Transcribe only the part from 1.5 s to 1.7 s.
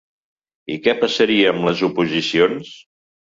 amb